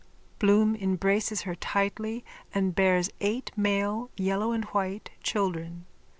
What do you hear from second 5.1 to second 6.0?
children.